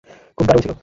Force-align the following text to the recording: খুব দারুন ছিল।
খুব 0.37 0.45
দারুন 0.47 0.61
ছিল। 0.63 0.73